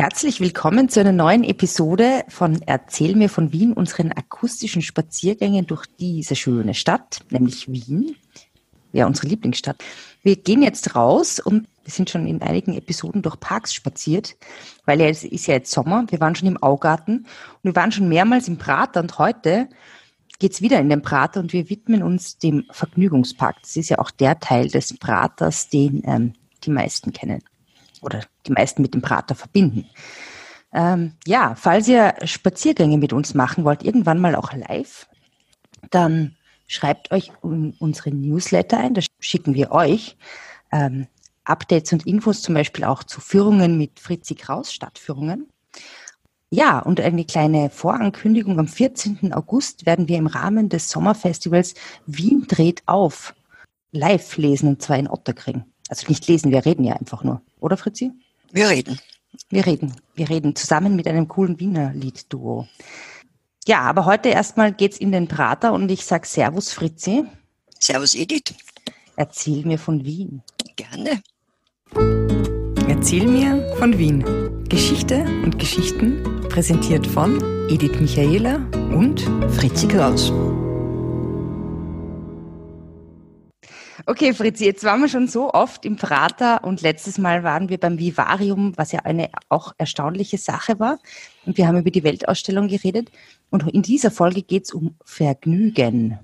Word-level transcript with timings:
Herzlich 0.00 0.40
willkommen 0.40 0.88
zu 0.88 0.98
einer 1.00 1.12
neuen 1.12 1.44
Episode 1.44 2.24
von 2.28 2.62
Erzähl 2.64 3.14
mir 3.14 3.28
von 3.28 3.52
Wien, 3.52 3.74
unseren 3.74 4.12
akustischen 4.12 4.80
Spaziergängen 4.80 5.66
durch 5.66 5.84
diese 5.98 6.36
schöne 6.36 6.72
Stadt, 6.72 7.20
nämlich 7.28 7.70
Wien. 7.70 8.16
Ja, 8.94 9.06
unsere 9.06 9.26
Lieblingsstadt. 9.26 9.84
Wir 10.22 10.36
gehen 10.36 10.62
jetzt 10.62 10.96
raus 10.96 11.38
und 11.38 11.68
wir 11.84 11.92
sind 11.92 12.08
schon 12.08 12.26
in 12.26 12.40
einigen 12.40 12.72
Episoden 12.78 13.20
durch 13.20 13.38
Parks 13.40 13.74
spaziert, 13.74 14.36
weil 14.86 15.02
es 15.02 15.22
ist 15.22 15.46
ja 15.46 15.52
jetzt 15.52 15.70
Sommer. 15.70 16.06
Wir 16.08 16.18
waren 16.18 16.34
schon 16.34 16.48
im 16.48 16.62
Augarten 16.62 17.18
und 17.18 17.64
wir 17.64 17.76
waren 17.76 17.92
schon 17.92 18.08
mehrmals 18.08 18.48
im 18.48 18.56
Prater 18.56 19.00
und 19.00 19.18
heute 19.18 19.68
geht's 20.38 20.62
wieder 20.62 20.80
in 20.80 20.88
den 20.88 21.02
Prater 21.02 21.40
und 21.40 21.52
wir 21.52 21.68
widmen 21.68 22.02
uns 22.02 22.38
dem 22.38 22.64
Vergnügungspark. 22.70 23.56
Das 23.60 23.76
ist 23.76 23.90
ja 23.90 23.98
auch 23.98 24.10
der 24.10 24.40
Teil 24.40 24.68
des 24.68 24.96
Praters, 24.96 25.68
den 25.68 26.00
ähm, 26.06 26.32
die 26.64 26.70
meisten 26.70 27.12
kennen 27.12 27.42
oder 28.02 28.20
die 28.46 28.52
meisten 28.52 28.82
mit 28.82 28.94
dem 28.94 29.02
Prater 29.02 29.34
verbinden. 29.34 29.88
Ähm, 30.72 31.12
ja, 31.26 31.54
falls 31.56 31.88
ihr 31.88 32.14
Spaziergänge 32.24 32.98
mit 32.98 33.12
uns 33.12 33.34
machen 33.34 33.64
wollt, 33.64 33.82
irgendwann 33.82 34.20
mal 34.20 34.36
auch 34.36 34.52
live, 34.52 35.08
dann 35.90 36.36
schreibt 36.66 37.10
euch 37.10 37.32
unsere 37.42 38.10
Newsletter 38.10 38.78
ein, 38.78 38.94
da 38.94 39.00
schicken 39.18 39.54
wir 39.54 39.72
euch 39.72 40.16
ähm, 40.70 41.08
Updates 41.44 41.92
und 41.92 42.06
Infos 42.06 42.42
zum 42.42 42.54
Beispiel 42.54 42.84
auch 42.84 43.02
zu 43.02 43.20
Führungen 43.20 43.76
mit 43.76 43.98
Fritzi 43.98 44.36
Kraus, 44.36 44.72
Stadtführungen. 44.72 45.48
Ja, 46.52 46.80
und 46.80 47.00
eine 47.00 47.24
kleine 47.24 47.70
Vorankündigung. 47.70 48.58
Am 48.58 48.66
14. 48.66 49.32
August 49.32 49.86
werden 49.86 50.08
wir 50.08 50.18
im 50.18 50.26
Rahmen 50.26 50.68
des 50.68 50.90
Sommerfestivals 50.90 51.74
Wien 52.06 52.46
dreht 52.48 52.82
auf 52.86 53.34
live 53.92 54.36
lesen 54.36 54.68
und 54.68 54.82
zwar 54.82 54.98
in 54.98 55.08
Otterkring. 55.08 55.64
Also 55.90 56.06
nicht 56.08 56.26
lesen, 56.28 56.52
wir 56.52 56.64
reden 56.64 56.84
ja 56.84 56.94
einfach 56.94 57.24
nur. 57.24 57.42
Oder 57.58 57.76
Fritzi? 57.76 58.12
Wir 58.52 58.70
reden. 58.70 58.98
Wir 59.48 59.66
reden. 59.66 59.92
Wir 60.14 60.30
reden 60.30 60.54
zusammen 60.54 60.94
mit 60.94 61.08
einem 61.08 61.26
coolen 61.26 61.58
Wiener 61.58 61.92
Liedduo. 61.92 62.68
Ja, 63.66 63.80
aber 63.80 64.04
heute 64.04 64.28
erstmal 64.28 64.72
geht's 64.72 64.98
in 64.98 65.10
den 65.10 65.26
Prater 65.26 65.72
und 65.72 65.90
ich 65.90 66.04
sag 66.04 66.26
Servus 66.26 66.72
Fritzi. 66.72 67.24
Servus 67.78 68.14
Edith. 68.14 68.54
Erzähl 69.16 69.66
mir 69.66 69.78
von 69.78 70.04
Wien. 70.04 70.42
Gerne. 70.76 71.20
Erzähl 72.88 73.26
mir 73.26 73.74
von 73.78 73.98
Wien. 73.98 74.24
Geschichte 74.68 75.24
und 75.44 75.58
Geschichten 75.58 76.22
präsentiert 76.48 77.04
von 77.04 77.40
Edith 77.68 77.98
Michaela 78.00 78.56
und 78.94 79.22
Fritzi 79.50 79.88
Kraus. 79.88 80.32
Okay, 84.10 84.34
Fritzi, 84.34 84.64
jetzt 84.64 84.82
waren 84.82 85.00
wir 85.02 85.08
schon 85.08 85.28
so 85.28 85.54
oft 85.54 85.84
im 85.84 85.94
Prater 85.94 86.64
und 86.64 86.82
letztes 86.82 87.16
Mal 87.16 87.44
waren 87.44 87.68
wir 87.68 87.78
beim 87.78 87.96
Vivarium, 87.96 88.72
was 88.74 88.90
ja 88.90 89.02
eine 89.04 89.30
auch 89.48 89.72
erstaunliche 89.78 90.36
Sache 90.36 90.80
war. 90.80 90.98
Und 91.46 91.56
wir 91.56 91.68
haben 91.68 91.78
über 91.78 91.92
die 91.92 92.02
Weltausstellung 92.02 92.66
geredet. 92.66 93.12
Und 93.50 93.72
in 93.72 93.82
dieser 93.82 94.10
Folge 94.10 94.42
geht 94.42 94.64
es 94.64 94.72
um 94.72 94.96
Vergnügen. 95.04 96.18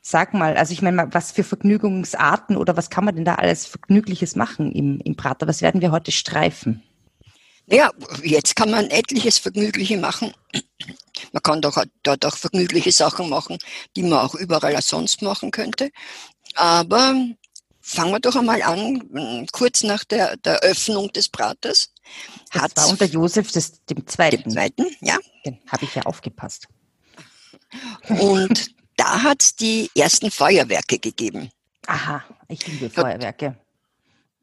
Sag 0.00 0.32
mal, 0.32 0.56
also 0.56 0.72
ich 0.72 0.80
meine, 0.80 1.06
was 1.12 1.32
für 1.32 1.44
Vergnügungsarten 1.44 2.56
oder 2.56 2.78
was 2.78 2.88
kann 2.88 3.04
man 3.04 3.14
denn 3.14 3.26
da 3.26 3.34
alles 3.34 3.66
Vergnügliches 3.66 4.34
machen 4.34 4.72
im, 4.72 5.00
im 5.04 5.16
Prater? 5.16 5.46
Was 5.46 5.60
werden 5.60 5.82
wir 5.82 5.92
heute 5.92 6.12
streifen? 6.12 6.82
Ja, 7.66 7.90
jetzt 8.22 8.56
kann 8.56 8.70
man 8.70 8.90
etliches 8.90 9.36
Vergnügliche 9.36 9.98
machen. 9.98 10.32
Man 11.32 11.42
kann 11.42 11.62
doch 11.62 11.82
dort 12.02 12.24
auch 12.26 12.36
vergnügliche 12.36 12.92
Sachen 12.92 13.28
machen, 13.28 13.58
die 13.96 14.02
man 14.02 14.20
auch 14.20 14.34
überall 14.34 14.80
sonst 14.82 15.22
machen 15.22 15.50
könnte. 15.50 15.90
Aber 16.54 17.14
fangen 17.80 18.12
wir 18.12 18.20
doch 18.20 18.36
einmal 18.36 18.62
an, 18.62 19.46
kurz 19.52 19.82
nach 19.82 20.04
der, 20.04 20.36
der 20.38 20.60
Öffnung 20.60 21.12
des 21.12 21.28
Praters. 21.28 21.90
Das 22.52 22.76
war 22.76 22.88
unter 22.88 23.06
Josef 23.06 23.52
des, 23.52 23.84
dem 23.84 24.06
Zweiten. 24.06 24.42
Dem 24.44 24.52
Zweiten, 24.52 24.86
ja. 25.00 25.18
Habe 25.68 25.84
ich 25.84 25.94
ja 25.94 26.02
aufgepasst. 26.02 26.66
Und 28.08 28.70
da 28.96 29.22
hat 29.22 29.42
es 29.42 29.56
die 29.56 29.90
ersten 29.96 30.30
Feuerwerke 30.30 30.98
gegeben. 30.98 31.50
Aha, 31.86 32.24
ich 32.48 32.66
liebe 32.66 32.88
Feuerwerke. 32.88 33.58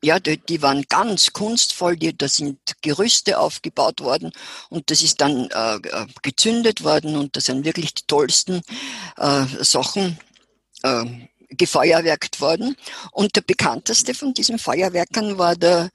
Ja, 0.03 0.19
die, 0.19 0.38
die, 0.38 0.62
waren 0.63 0.84
ganz 0.90 1.31
kunstvoll, 1.31 1.96
die, 1.96 2.18
da 2.18 2.28
sind 2.28 2.57
Gerüste 2.81 3.38
aufgebaut 3.40 4.02
worden 4.02 4.31
und 4.69 4.90
das 4.90 5.03
ist 5.03 5.22
dann 5.22 5.47
äh, 5.52 5.75
äh 5.75 6.07
gezündet 6.24 6.84
worden 6.84 7.16
und 7.16 7.36
das 7.36 7.46
sind 7.46 7.66
wirklich 7.66 7.94
die 7.94 8.07
tollsten 8.07 8.62
äh, 9.18 9.46
Sachen 9.62 10.18
äh, 10.81 11.06
gefeuerwerkt 11.57 12.41
worden. 12.41 12.75
Und 13.12 13.35
der 13.35 13.41
bekannteste 13.41 14.13
von 14.13 14.34
diesen 14.34 14.59
Feuerwerkern 14.59 15.38
war 15.38 15.56
der 15.56 15.89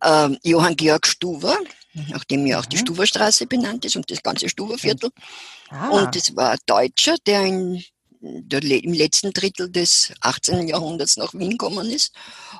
äh, 0.00 0.28
Johann 0.42 0.76
Georg 0.76 1.06
Stuwer, 1.06 1.58
nachdem 2.08 2.46
ja 2.46 2.60
auch 2.60 2.66
die 2.66 2.76
mhm. 2.76 2.80
Stuwerstraße 2.80 3.46
benannt 3.46 3.84
ist 3.84 3.96
und 3.96 4.10
das 4.10 4.22
ganze 4.22 4.48
Stuwerviertel. 4.48 5.10
Ah. 5.70 5.88
Und 5.88 6.14
das 6.16 6.34
war 6.36 6.52
ein 6.52 6.58
Deutscher, 6.66 7.16
der 7.26 7.42
in 7.42 7.84
der, 8.20 8.62
im 8.62 8.92
letzten 8.92 9.32
Drittel 9.32 9.70
des 9.70 10.12
18. 10.20 10.68
Jahrhunderts 10.68 11.16
nach 11.16 11.34
Wien 11.34 11.50
gekommen 11.50 11.90
ist 11.90 12.12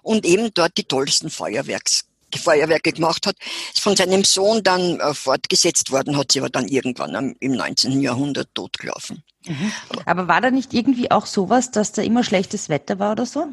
und 0.02 0.26
eben 0.26 0.52
dort 0.52 0.76
die 0.76 0.84
tollsten 0.84 1.30
Feuerwerks 1.30 2.04
Feuerwerke 2.38 2.92
gemacht 2.92 3.26
hat, 3.26 3.36
ist 3.72 3.80
von 3.80 3.96
seinem 3.96 4.24
Sohn 4.24 4.62
dann 4.62 5.00
äh, 5.00 5.14
fortgesetzt 5.14 5.90
worden, 5.90 6.16
hat 6.16 6.32
sie 6.32 6.40
aber 6.40 6.50
dann 6.50 6.68
irgendwann 6.68 7.16
am, 7.16 7.34
im 7.40 7.52
19. 7.52 8.00
Jahrhundert 8.00 8.48
totgelaufen. 8.54 9.22
Mhm. 9.46 9.72
Aber 10.06 10.28
war 10.28 10.40
da 10.40 10.50
nicht 10.50 10.72
irgendwie 10.72 11.10
auch 11.10 11.26
sowas, 11.26 11.70
dass 11.70 11.92
da 11.92 12.02
immer 12.02 12.24
schlechtes 12.24 12.68
Wetter 12.68 12.98
war 12.98 13.12
oder 13.12 13.26
so? 13.26 13.48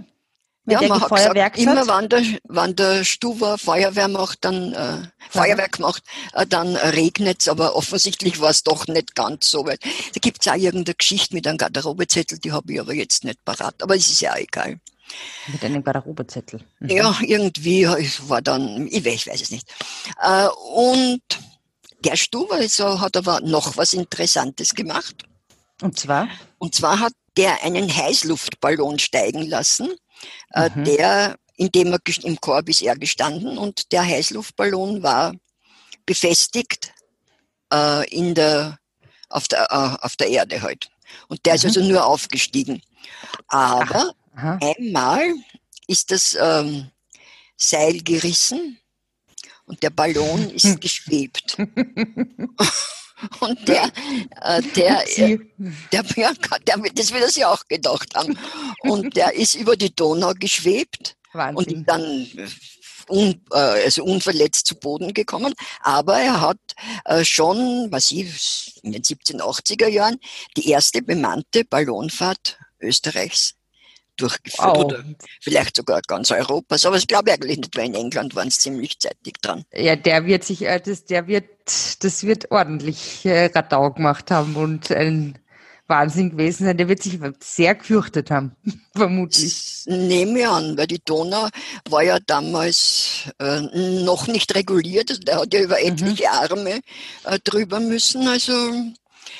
Wenn 0.65 0.79
ja, 0.79 0.87
man 0.89 1.01
hat 1.01 1.09
gesagt, 1.09 1.57
immer 1.57 1.87
wenn 1.87 2.09
der, 2.09 2.23
wenn 2.47 2.75
der 2.75 3.03
Stuber 3.03 3.57
Feuerwehr 3.57 4.07
macht, 4.07 4.45
dann 4.45 4.73
äh, 4.73 5.07
Feuerwerk 5.31 5.79
macht, 5.79 6.03
äh, 6.33 6.45
dann 6.45 6.75
regnet 6.75 7.41
es, 7.41 7.47
aber 7.47 7.75
offensichtlich 7.75 8.39
war 8.39 8.51
es 8.51 8.61
doch 8.61 8.85
nicht 8.85 9.15
ganz 9.15 9.49
so 9.49 9.65
weit. 9.65 9.83
Da 9.83 10.19
gibt 10.21 10.41
es 10.41 10.51
auch 10.51 10.55
irgendeine 10.55 10.93
Geschichte 10.93 11.33
mit 11.33 11.47
einem 11.47 11.57
Garderobezettel, 11.57 12.37
die 12.37 12.51
habe 12.51 12.73
ich 12.73 12.79
aber 12.79 12.93
jetzt 12.93 13.23
nicht 13.23 13.43
parat, 13.43 13.81
aber 13.81 13.95
es 13.95 14.07
ist 14.07 14.21
ja 14.21 14.37
egal. 14.37 14.79
Mit 15.47 15.63
einem 15.63 15.83
Garderobezettel. 15.83 16.61
Mhm. 16.79 16.89
Ja, 16.89 17.17
irgendwie 17.21 17.87
war 17.87 18.41
dann, 18.41 18.87
ich 18.87 19.05
weiß, 19.05 19.13
ich 19.13 19.27
weiß 19.27 19.41
es 19.41 19.51
nicht. 19.51 19.67
Äh, 20.21 20.47
und 20.73 21.21
der 22.03 22.15
Stuber 22.15 22.55
also, 22.55 22.99
hat 22.99 23.17
aber 23.17 23.41
noch 23.41 23.77
was 23.77 23.93
Interessantes 23.93 24.73
gemacht. 24.73 25.23
Und 25.81 25.99
zwar? 25.99 26.27
Und 26.57 26.75
zwar 26.75 26.99
hat 26.99 27.13
der 27.37 27.63
einen 27.63 27.93
Heißluftballon 27.95 28.99
steigen 28.99 29.47
lassen, 29.47 29.89
äh, 30.53 30.69
mhm. 30.73 30.83
der, 30.83 31.35
in 31.55 31.71
dem 31.71 31.93
er 31.93 31.99
im 32.23 32.39
Korb 32.39 32.69
ist 32.69 32.81
er 32.81 32.95
gestanden 32.95 33.57
und 33.57 33.91
der 33.91 34.03
Heißluftballon 34.05 35.03
war 35.03 35.33
befestigt 36.05 36.93
äh, 37.73 38.07
in 38.09 38.35
der, 38.35 38.77
auf, 39.29 39.47
der, 39.47 39.67
äh, 39.71 40.05
auf 40.05 40.15
der 40.15 40.27
Erde 40.27 40.61
halt. 40.61 40.89
Und 41.27 41.45
der 41.45 41.53
mhm. 41.53 41.57
ist 41.57 41.65
also 41.65 41.81
nur 41.81 42.05
aufgestiegen. 42.05 42.81
Aber 43.47 44.09
Ach, 44.09 44.20
einmal 44.33 45.33
ist 45.87 46.11
das 46.11 46.37
ähm, 46.39 46.89
Seil 47.57 48.01
gerissen 48.01 48.79
und 49.65 49.83
der 49.83 49.89
Ballon 49.89 50.49
ist 50.49 50.81
geschwebt. 50.81 51.57
Und 53.39 53.67
der, 53.67 53.91
äh, 54.41 54.61
der, 54.75 55.19
äh, 55.19 55.37
der, 55.91 56.03
der, 56.03 56.33
der, 56.65 56.77
das 56.95 57.11
wird 57.13 57.21
er 57.21 57.29
sich 57.29 57.45
auch 57.45 57.67
gedacht 57.67 58.15
haben. 58.15 58.35
Und 58.81 59.15
der 59.15 59.35
ist 59.35 59.53
über 59.53 59.75
die 59.75 59.93
Donau 59.93 60.33
geschwebt 60.33 61.17
Wahnsinn. 61.33 61.77
und 61.77 61.87
dann 61.87 62.27
un, 63.07 63.45
äh, 63.51 63.57
also 63.57 64.03
unverletzt 64.03 64.65
zu 64.65 64.75
Boden 64.75 65.13
gekommen. 65.13 65.53
Aber 65.81 66.19
er 66.19 66.41
hat 66.41 66.57
äh, 67.05 67.23
schon, 67.23 67.91
was 67.91 68.11
ich, 68.11 68.79
in 68.83 68.91
den 68.91 69.03
1780er 69.03 69.87
Jahren 69.87 70.17
die 70.57 70.69
erste 70.69 71.01
bemannte 71.01 71.63
Ballonfahrt 71.65 72.57
Österreichs 72.79 73.53
durchgeführt 74.21 74.75
wow. 74.75 74.85
oder 74.85 75.03
vielleicht 75.41 75.75
sogar 75.75 76.01
ganz 76.07 76.31
Europas. 76.31 76.85
Aber 76.85 76.97
ich 76.97 77.07
glaube 77.07 77.31
eigentlich 77.31 77.57
nicht, 77.57 77.77
weil 77.77 77.87
in 77.87 77.95
England 77.95 78.35
waren 78.35 78.47
es 78.47 78.59
ziemlich 78.59 78.99
zeitig 78.99 79.41
dran. 79.41 79.63
Ja, 79.73 79.95
der 79.95 80.25
wird 80.25 80.43
sich, 80.43 80.63
äh, 80.63 80.79
das, 80.79 81.05
der 81.05 81.27
wird, 81.27 81.45
das 81.65 82.23
wird 82.23 82.51
ordentlich 82.51 83.25
äh, 83.25 83.45
Radau 83.45 83.91
gemacht 83.91 84.31
haben 84.31 84.55
und 84.55 84.91
ein 84.91 85.37
Wahnsinn 85.87 86.31
gewesen 86.31 86.65
sein. 86.65 86.77
Der 86.77 86.87
wird 86.87 87.03
sich 87.03 87.19
sehr 87.39 87.75
gefürchtet 87.75 88.31
haben, 88.31 88.55
vermutlich. 88.95 89.83
nehme 89.85 90.39
ich 90.39 90.47
an, 90.47 90.77
weil 90.77 90.87
die 90.87 91.01
Donau 91.03 91.49
war 91.89 92.03
ja 92.03 92.17
damals 92.19 93.29
äh, 93.39 93.61
noch 94.03 94.27
nicht 94.27 94.55
reguliert. 94.55 95.11
Also 95.11 95.21
der 95.21 95.41
hat 95.41 95.53
ja 95.53 95.61
über 95.61 95.77
mhm. 95.79 95.87
etliche 95.87 96.23
mhm. 96.23 96.51
Arme 96.51 96.79
äh, 97.25 97.39
drüber 97.43 97.79
müssen. 97.79 98.27
Also 98.27 98.53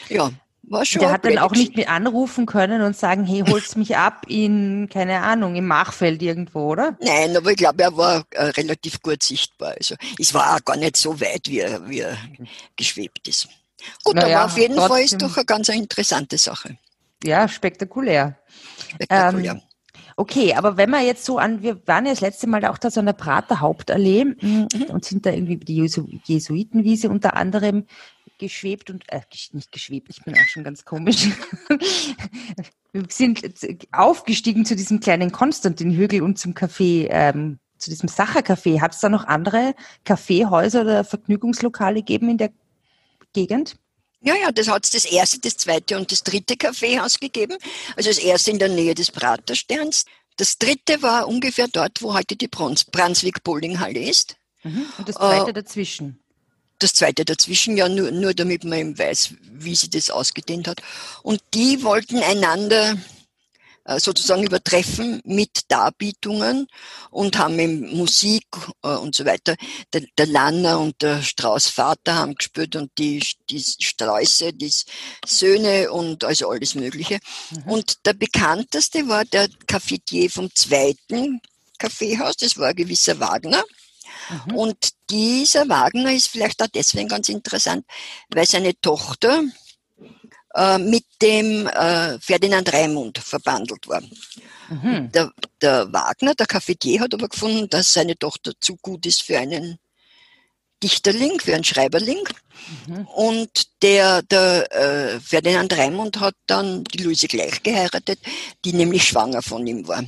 ja, 0.10 0.31
war 0.71 0.85
schon 0.85 1.01
der 1.01 1.12
hat 1.12 1.25
dann 1.25 1.38
auch 1.38 1.51
nicht 1.51 1.75
mehr 1.75 1.89
anrufen 1.89 2.45
können 2.45 2.81
und 2.81 2.95
sagen, 2.95 3.25
hey, 3.25 3.44
holst 3.47 3.77
mich 3.77 3.97
ab 3.97 4.25
in, 4.27 4.89
keine 4.91 5.21
Ahnung, 5.21 5.56
im 5.56 5.68
Machfeld 5.68 6.21
irgendwo, 6.21 6.71
oder? 6.71 6.97
Nein, 7.01 7.35
aber 7.35 7.51
ich 7.51 7.57
glaube, 7.57 7.83
er 7.83 7.95
war 7.97 8.23
äh, 8.31 8.45
relativ 8.45 9.01
gut 9.01 9.21
sichtbar. 9.23 9.75
Also 9.77 9.95
es 10.18 10.33
war 10.33 10.56
auch 10.56 10.65
gar 10.65 10.77
nicht 10.77 10.97
so 10.97 11.19
weit, 11.19 11.47
wie 11.47 11.59
er, 11.59 11.88
wie 11.89 12.00
er 12.00 12.18
geschwebt 12.75 13.27
ist. 13.27 13.47
Gut, 14.03 14.15
naja, 14.15 14.39
aber 14.39 14.45
auf 14.45 14.57
jeden 14.57 14.75
trotzdem, 14.75 14.91
Fall 14.91 15.03
ist 15.03 15.21
doch 15.21 15.38
eine 15.38 15.45
ganz 15.45 15.69
interessante 15.69 16.38
Sache. 16.38 16.77
Ja, 17.23 17.47
spektakulär. 17.47 18.38
Spektakulär. 18.95 19.51
Ähm, 19.53 19.62
Okay, 20.18 20.53
aber 20.53 20.77
wenn 20.77 20.89
wir 20.89 21.01
jetzt 21.01 21.25
so 21.25 21.38
an, 21.38 21.63
wir 21.63 21.88
waren 21.88 22.06
ja 22.06 22.12
das 22.12 22.21
letzte 22.21 22.45
Mal 22.45 22.63
auch 22.65 22.77
da 22.77 22.91
so 22.91 23.00
an 23.00 23.06
der 23.06 23.13
Prater 23.13 23.59
Hauptallee 23.59 24.25
mhm. 24.25 24.68
und 24.89 25.06
sind 25.06 25.25
da 25.25 25.31
irgendwie 25.31 25.57
die 25.57 25.77
Jesu 25.77 26.06
Jesuitenwiese 26.25 27.09
unter 27.09 27.35
anderem 27.35 27.85
geschwebt 28.42 28.90
und, 28.90 29.04
äh, 29.08 29.22
nicht 29.54 29.72
geschwebt, 29.72 30.10
ich 30.10 30.24
bin 30.24 30.34
auch 30.34 30.48
schon 30.50 30.64
ganz 30.64 30.84
komisch. 30.84 31.30
wir 32.92 33.06
sind 33.08 33.42
aufgestiegen 33.92 34.66
zu 34.66 34.76
diesem 34.76 35.00
kleinen 35.00 35.32
Konstantin-Hügel 35.32 36.22
und 36.22 36.38
zum 36.40 36.54
Café, 36.54 37.08
ähm, 37.10 37.60
zu 37.78 37.90
diesem 37.90 38.10
Sacher-Café. 38.10 38.82
Hat 38.82 38.94
es 38.94 39.00
da 39.00 39.10
noch 39.10 39.26
andere 39.26 39.76
Kaffeehäuser 40.04 40.82
oder 40.82 41.04
Vergnügungslokale 41.04 42.00
gegeben 42.00 42.30
in 42.30 42.38
der 42.38 42.52
Gegend? 43.34 43.78
Ja, 44.22 44.36
ja, 44.36 44.52
das 44.52 44.68
hat 44.68 44.86
es 44.86 44.92
das 44.92 45.06
erste, 45.06 45.40
das 45.40 45.58
zweite 45.58 45.98
und 45.98 46.12
das 46.12 46.24
dritte 46.24 46.58
Kaffeehaus 46.58 47.20
gegeben. 47.20 47.58
Also 47.96 48.10
das 48.10 48.20
erste 48.20 48.52
in 48.52 48.60
der 48.60 48.70
Nähe 48.70 48.96
des 48.96 49.12
Pratersterns. 49.12 50.06
Das 50.38 50.58
dritte 50.58 51.02
war 51.02 51.28
ungefähr 51.28 51.68
dort, 51.68 52.02
wo 52.02 52.14
heute 52.14 52.36
die 52.36 52.48
Brunswick 52.48 53.44
Bowlinghalle 53.44 54.00
ist. 54.00 54.38
Mhm. 54.64 54.86
Und 54.98 55.10
das 55.10 55.16
zweite 55.16 55.52
äh, 55.52 55.54
dazwischen? 55.54 56.20
Das 56.81 56.94
zweite 56.94 57.25
dazwischen, 57.25 57.78
ja, 57.78 57.88
nur, 57.88 58.10
nur 58.10 58.33
damit 58.33 58.63
man 58.63 58.80
eben 58.80 58.98
weiß, 58.98 59.36
wie 59.51 59.75
sie 59.75 59.89
das 59.92 60.10
ausgedehnt 60.10 60.68
hat. 60.68 60.81
Und 61.22 61.39
die 61.54 61.83
wollten 61.83 62.18
einander 62.24 62.98
äh, 63.83 64.00
sozusagen 64.00 64.44
übertreffen 64.44 65.22
mit 65.24 65.62
Darbietungen 65.68 66.68
und 67.12 67.38
haben 67.38 67.60
eben 67.60 67.95
Musik 67.95 68.45
äh, 68.83 68.88
und 68.88 69.13
so 69.13 69.25
weiter. 69.25 69.56
Der, 69.94 70.01
der 70.18 70.25
Lanner 70.25 70.80
und 70.80 71.00
der 71.04 71.22
Strauß 71.22 71.68
Vater 71.68 72.16
haben 72.16 72.33
gespielt 72.33 72.75
und 72.75 72.92
die, 72.98 73.24
die 73.51 73.60
Sträuße, 73.60 74.54
die 74.54 74.74
Söhne 75.24 75.92
und 75.92 76.24
also 76.24 76.50
alles 76.50 76.74
Mögliche. 76.74 77.19
Mhm. 77.51 77.72
Und 77.72 78.06
der 78.07 78.13
bekannteste 78.13 79.07
war 79.07 79.24
der 79.25 79.50
Cafetier 79.68 80.31
vom 80.31 80.50
zweiten 80.56 81.42
Kaffeehaus, 81.78 82.38
das 82.38 82.57
war 82.57 82.69
ein 82.69 82.75
gewisser 82.75 83.19
Wagner. 83.19 83.63
Mhm. 84.48 84.56
Und 84.56 84.90
dieser 85.10 85.68
Wagner 85.68 86.13
ist 86.13 86.28
vielleicht 86.28 86.62
auch 86.62 86.68
deswegen 86.68 87.10
ganz 87.10 87.30
interessant, 87.30 87.86
weil 88.30 88.46
seine 88.46 88.80
Tochter 88.80 89.44
äh, 90.56 90.78
mit 90.78 91.06
dem 91.22 91.68
äh, 91.68 92.19
Ferdinand 92.19 92.72
Raimund 92.74 93.18
verbandelt 93.19 93.88
war. 93.88 94.02
Mhm. 94.69 95.12
Der, 95.12 95.31
der, 95.62 95.92
Wagner, 95.92 96.36
der 96.36 96.46
Cafetier, 96.46 97.02
hat 97.02 97.13
aber 97.13 97.30
gefunden, 97.30 97.69
dass 97.69 97.94
seine 97.94 98.18
Tochter 98.18 98.54
zu 98.60 98.78
gut 98.78 99.06
ist 99.06 99.22
für 99.22 99.38
einen 99.38 99.80
Dichterling, 100.84 101.40
für 101.40 101.54
einen 101.54 101.64
Schreiberling. 101.64 102.28
Mhm. 102.88 103.06
Und 103.07 103.81
der, 103.81 104.22
der 104.24 104.72
äh, 104.72 105.19
Ferdinand 105.19 105.78
Raimund 105.78 106.19
hat 106.19 106.36
dann 106.48 106.84
die 106.84 107.04
Luise 107.04 107.28
gleich 107.28 107.62
geheiratet, 107.64 108.19
die 108.66 108.74
nämlich 108.74 109.04
schwanger 109.04 109.42
von 109.42 109.66
ihm 109.66 109.88
war. 109.88 110.04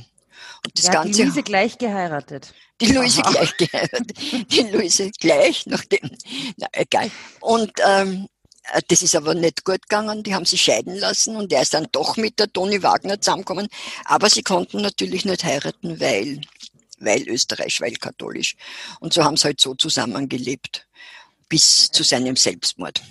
Das 0.72 0.86
ja, 0.86 0.92
Ganze, 0.92 1.12
die 1.12 1.22
Luise 1.24 1.42
gleich 1.42 1.78
geheiratet. 1.78 2.54
Die 2.80 2.86
Luise 2.86 3.22
Aha. 3.22 3.30
gleich 3.30 3.56
geheiratet. 3.56 4.18
Die 4.50 4.60
Luise 4.62 5.10
gleich, 5.20 5.64
nachdem, 5.66 6.10
na 6.56 6.66
egal. 6.72 7.08
Und 7.40 7.70
ähm, 7.86 8.26
äh, 8.72 8.80
das 8.88 9.02
ist 9.02 9.14
aber 9.14 9.34
nicht 9.34 9.64
gut 9.64 9.82
gegangen. 9.82 10.22
Die 10.22 10.34
haben 10.34 10.44
sich 10.44 10.62
scheiden 10.62 10.96
lassen 10.96 11.36
und 11.36 11.52
er 11.52 11.62
ist 11.62 11.74
dann 11.74 11.86
doch 11.92 12.16
mit 12.16 12.38
der 12.38 12.52
Toni 12.52 12.82
Wagner 12.82 13.20
zusammengekommen. 13.20 13.68
Aber 14.04 14.28
sie 14.28 14.42
konnten 14.42 14.80
natürlich 14.80 15.24
nicht 15.24 15.44
heiraten, 15.44 16.00
weil, 16.00 16.40
weil 16.98 17.28
Österreich, 17.28 17.80
weil 17.80 17.94
katholisch. 17.94 18.56
Und 19.00 19.12
so 19.12 19.22
haben 19.22 19.36
sie 19.36 19.44
halt 19.44 19.60
so 19.60 19.74
zusammengelebt. 19.74 20.86
Bis 21.48 21.90
zu 21.90 22.02
seinem 22.02 22.36
Selbstmord. 22.36 23.02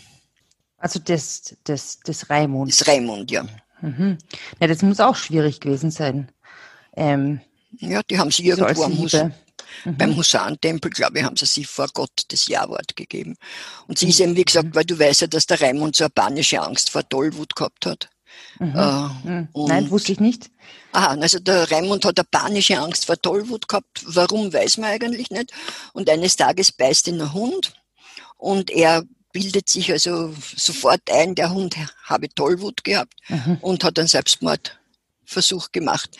Also 0.78 1.00
das, 1.00 1.56
das, 1.64 2.00
das 2.04 2.30
Raimund. 2.30 2.72
Das 2.72 2.88
Raimund, 2.88 3.32
ja. 3.32 3.46
Mhm. 3.82 4.18
Ja, 4.60 4.68
das 4.68 4.82
muss 4.82 5.00
auch 5.00 5.16
schwierig 5.16 5.62
gewesen 5.62 5.92
sein. 5.92 6.30
Ähm, 6.96 7.42
ja, 7.78 8.02
die 8.04 8.20
haben 8.20 8.32
sie 8.32 8.46
irgendwo 8.46 8.74
so 8.74 8.84
am 8.86 8.92
Liebe. 8.92 9.34
Mhm. 9.86 9.98
Beim 9.98 10.16
Husarentempel, 10.16 10.92
glaube 10.92 11.20
ich, 11.20 11.26
haben 11.26 11.36
sie 11.36 11.46
sich 11.46 11.68
vor 11.68 11.88
Gott 11.94 12.24
das 12.28 12.48
Ja-Wort 12.48 12.96
gegeben. 12.96 13.36
Und 13.88 13.98
sie 13.98 14.10
ist 14.10 14.20
eben, 14.20 14.36
wie 14.36 14.46
gesagt, 14.46 14.70
mhm. 14.70 14.76
weil 14.76 14.86
du 14.86 14.98
weißt 14.98 15.22
ja, 15.22 15.28
dass 15.28 15.48
der 15.48 15.62
Raimund 15.62 15.96
so 15.96 16.04
eine 16.04 16.12
panische 16.12 16.62
Angst 16.62 16.90
vor 16.90 17.08
Tollwut 17.08 17.56
gehabt 17.56 17.86
hat. 17.86 18.10
Mhm. 18.60 18.76
Äh, 18.76 19.30
mhm. 19.30 19.48
Nein, 19.56 19.90
wusste 19.90 20.12
ich 20.12 20.20
nicht. 20.20 20.50
Aha, 20.92 21.18
also 21.20 21.40
der 21.40 21.70
Raimund 21.72 22.06
hat 22.06 22.20
eine 22.20 22.28
panische 22.30 22.80
Angst 22.80 23.06
vor 23.06 23.20
Tollwut 23.20 23.68
gehabt. 23.68 24.04
Warum, 24.06 24.54
weiß 24.54 24.78
man 24.78 24.92
eigentlich 24.92 25.32
nicht. 25.32 25.52
Und 25.94 26.10
eines 26.10 26.36
Tages 26.36 26.72
beißt 26.72 27.08
ihn 27.08 27.22
ein 27.22 27.34
Hund 27.34 27.74
und 28.38 28.70
er 28.70 29.04
bildet 29.32 29.68
sich 29.68 29.92
also 29.92 30.34
sofort 30.56 31.02
ein, 31.12 31.34
der 31.34 31.52
Hund 31.52 31.76
habe 32.04 32.30
Tollwut 32.30 32.84
gehabt 32.84 33.16
mhm. 33.28 33.58
und 33.62 33.84
hat 33.84 33.98
einen 33.98 34.08
Selbstmordversuch 34.08 35.72
gemacht. 35.72 36.12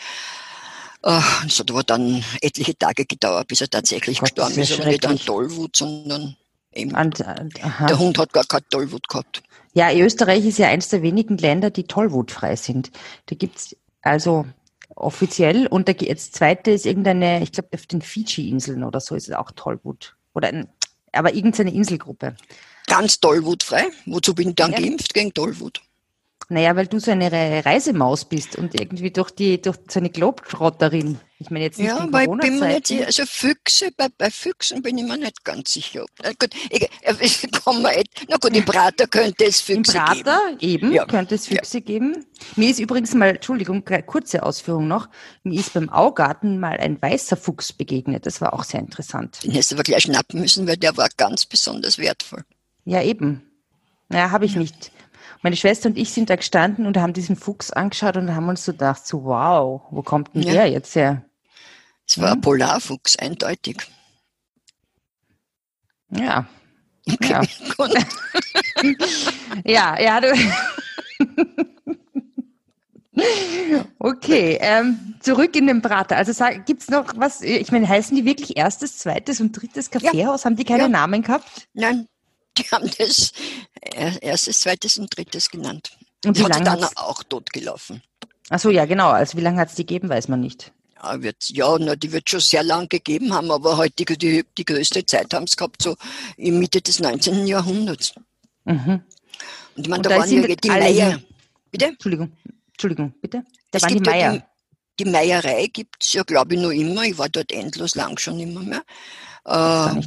Es 1.46 1.58
hat 1.58 1.70
aber 1.70 1.82
dann 1.82 2.24
etliche 2.40 2.76
Tage 2.78 3.04
gedauert, 3.04 3.48
bis 3.48 3.60
er 3.60 3.68
tatsächlich 3.68 4.20
Gott, 4.20 4.30
gestorben 4.30 4.58
ist. 4.58 4.80
Aber 4.80 4.88
nicht 4.88 5.06
an 5.06 5.18
Tollwut, 5.18 5.76
sondern 5.76 6.36
eben. 6.72 6.94
Und, 6.94 7.18
der 7.18 7.98
Hund 7.98 8.18
hat 8.18 8.32
gar 8.32 8.44
keine 8.44 8.66
Tollwut 8.70 9.08
gehabt. 9.08 9.42
Ja, 9.74 9.92
Österreich 9.92 10.46
ist 10.46 10.58
ja 10.58 10.68
eines 10.68 10.88
der 10.88 11.02
wenigen 11.02 11.36
Länder, 11.36 11.70
die 11.70 11.84
tollwutfrei 11.84 12.56
sind. 12.56 12.90
Da 13.26 13.34
gibt's 13.34 13.76
also 14.02 14.46
offiziell 14.94 15.66
und 15.66 15.88
der 15.88 15.96
jetzt 15.96 16.36
zweite 16.36 16.70
ist 16.70 16.86
irgendeine, 16.86 17.42
ich 17.42 17.52
glaube 17.52 17.70
auf 17.74 17.86
den 17.86 18.00
Fidschi-Inseln 18.00 18.84
oder 18.84 19.00
so 19.00 19.14
ist 19.14 19.28
es 19.28 19.34
auch 19.34 19.50
Tollwut. 19.50 20.16
Oder 20.32 20.48
ein, 20.48 20.68
aber 21.12 21.34
irgendeine 21.34 21.74
Inselgruppe. 21.74 22.36
Ganz 22.86 23.20
tollwutfrei? 23.20 23.86
Wozu 24.06 24.34
bin 24.34 24.50
ich 24.50 24.54
dann 24.54 24.72
ja. 24.72 24.78
geimpft 24.78 25.12
gegen 25.12 25.34
Tollwut? 25.34 25.82
Naja, 26.54 26.76
weil 26.76 26.86
du 26.86 27.00
so 27.00 27.10
eine 27.10 27.32
Reisemaus 27.66 28.26
bist 28.26 28.54
und 28.54 28.78
irgendwie 28.78 29.10
durch 29.10 29.32
die, 29.32 29.60
durch 29.60 29.76
so 29.90 29.98
eine 29.98 30.08
Globetrotterin. 30.08 31.18
Ich 31.40 31.50
meine 31.50 31.64
jetzt 31.64 31.80
nicht 31.80 31.88
Ja, 31.88 32.06
weil 32.12 32.28
ich 32.28 32.38
bin 32.38 32.60
mir 32.60 32.68
nicht 32.68 32.86
sicher, 32.86 33.06
also 33.06 33.26
Füchse, 33.26 33.88
bei, 33.96 34.06
bei 34.16 34.30
Füchsen 34.30 34.80
bin 34.80 34.96
ich 34.96 35.04
mir 35.04 35.18
nicht 35.18 35.44
ganz 35.44 35.72
sicher. 35.72 36.06
Na 36.22 36.30
gut, 36.38 36.54
ich, 36.70 36.88
ich 37.18 37.50
komme 37.64 37.90
na 38.28 38.36
gut, 38.36 38.56
im 38.56 38.64
Prater 38.64 39.08
könnte 39.08 39.46
es 39.46 39.60
Füchse 39.60 39.94
geben. 39.94 40.18
Im 40.18 40.22
Prater 40.22 40.40
eben 40.60 40.92
ja. 40.92 41.04
könnte 41.06 41.34
es 41.34 41.48
Füchse 41.48 41.78
ja. 41.78 41.84
geben. 41.84 42.24
Mir 42.54 42.70
ist 42.70 42.78
übrigens 42.78 43.12
mal, 43.14 43.30
Entschuldigung, 43.30 43.84
kurze 44.06 44.44
Ausführung 44.44 44.86
noch, 44.86 45.08
mir 45.42 45.58
ist 45.58 45.72
beim 45.72 45.88
Augarten 45.88 46.60
mal 46.60 46.76
ein 46.76 47.02
weißer 47.02 47.36
Fuchs 47.36 47.72
begegnet. 47.72 48.26
Das 48.26 48.40
war 48.40 48.54
auch 48.54 48.62
sehr 48.62 48.78
interessant. 48.78 49.42
Den 49.42 49.50
hättest 49.50 49.72
du 49.72 49.74
aber 49.74 49.82
gleich 49.82 50.04
schnappen 50.04 50.38
müssen, 50.38 50.68
weil 50.68 50.76
der 50.76 50.96
war 50.96 51.08
ganz 51.16 51.46
besonders 51.46 51.98
wertvoll. 51.98 52.44
Ja, 52.84 53.02
eben. 53.02 53.42
Naja, 54.08 54.30
habe 54.30 54.44
ich 54.44 54.52
ja. 54.52 54.60
nicht. 54.60 54.92
Meine 55.44 55.56
Schwester 55.56 55.90
und 55.90 55.98
ich 55.98 56.10
sind 56.10 56.30
da 56.30 56.36
gestanden 56.36 56.86
und 56.86 56.96
haben 56.96 57.12
diesen 57.12 57.36
Fuchs 57.36 57.70
angeschaut 57.70 58.16
und 58.16 58.34
haben 58.34 58.48
uns 58.48 58.64
so 58.64 58.72
gedacht, 58.72 59.06
so 59.06 59.24
wow, 59.24 59.82
wo 59.90 60.00
kommt 60.00 60.34
denn 60.34 60.40
ja. 60.40 60.52
der 60.54 60.70
jetzt 60.70 60.96
her? 60.96 61.22
Es 62.08 62.18
war 62.18 62.30
hm? 62.30 62.38
ein 62.38 62.40
Polarfuchs, 62.40 63.16
eindeutig. 63.16 63.76
Ja. 66.08 66.46
Okay, 67.06 67.28
ja. 67.28 67.42
ja, 69.98 70.00
ja, 70.00 70.20
du. 70.20 70.32
Okay, 74.00 74.58
ähm, 74.60 75.14
zurück 75.20 75.54
in 75.54 75.68
den 75.68 75.82
Prater. 75.82 76.16
Also 76.16 76.32
gibt 76.66 76.82
es 76.82 76.88
noch 76.90 77.12
was, 77.16 77.42
ich 77.42 77.70
meine, 77.70 77.88
heißen 77.88 78.16
die 78.16 78.24
wirklich 78.24 78.56
erstes, 78.56 78.98
zweites 78.98 79.40
und 79.40 79.52
drittes 79.52 79.90
Kaffeehaus? 79.90 80.42
Ja. 80.42 80.46
Haben 80.46 80.56
die 80.56 80.64
keine 80.64 80.84
ja. 80.84 80.88
Namen 80.88 81.22
gehabt? 81.22 81.68
Nein, 81.74 82.08
die 82.58 82.64
haben 82.64 82.90
das 82.98 83.32
erstes, 83.92 84.60
zweites 84.60 84.98
und 84.98 85.16
drittes 85.16 85.50
genannt. 85.50 85.96
Und 86.24 86.38
wie 86.38 86.42
lange 86.42 86.64
dann 86.64 86.84
auch 86.96 87.22
totgelaufen. 87.22 88.02
Ach 88.50 88.58
so, 88.58 88.70
ja, 88.70 88.86
genau. 88.86 89.10
Also 89.10 89.36
wie 89.38 89.42
lange 89.42 89.60
hat 89.60 89.68
es 89.68 89.74
die 89.74 89.86
gegeben, 89.86 90.08
weiß 90.08 90.28
man 90.28 90.40
nicht. 90.40 90.72
Ja, 91.02 91.22
wird, 91.22 91.36
ja 91.48 91.76
na, 91.78 91.96
die 91.96 92.12
wird 92.12 92.28
schon 92.30 92.40
sehr 92.40 92.62
lang 92.62 92.88
gegeben 92.88 93.34
haben, 93.34 93.50
aber 93.50 93.76
heute 93.76 94.04
die, 94.04 94.18
die, 94.18 94.44
die 94.56 94.64
größte 94.64 95.04
Zeit 95.04 95.34
haben 95.34 95.44
es 95.44 95.56
gehabt, 95.56 95.82
so 95.82 95.96
in 96.36 96.58
Mitte 96.58 96.80
des 96.80 97.00
19. 97.00 97.46
Jahrhunderts. 97.46 98.14
Mhm. 98.64 99.02
Und 99.76 99.82
ich 99.82 99.88
meine, 99.88 100.02
da, 100.02 100.10
da 100.10 100.18
waren 100.18 100.30
ja 100.30 100.54
die 100.54 100.68
Meier. 100.68 101.20
Bitte? 101.70 101.86
Entschuldigung, 101.86 102.32
Entschuldigung, 102.72 103.14
bitte. 103.20 103.44
Da 103.70 103.78
es 103.78 103.82
waren 103.82 104.02
die 104.02 104.10
Meier. 104.10 104.34
Ja 104.34 104.42
die, 104.98 105.04
die 105.04 105.10
Meierei 105.10 105.66
gibt 105.66 106.02
es 106.02 106.12
ja, 106.12 106.22
glaube 106.22 106.54
ich, 106.54 106.60
noch 106.60 106.70
immer. 106.70 107.02
Ich 107.04 107.18
war 107.18 107.28
dort 107.28 107.52
endlos 107.52 107.94
lang 107.94 108.18
schon 108.18 108.38
immer 108.38 108.60
mehr. 108.60 108.82
Äh, 109.44 110.02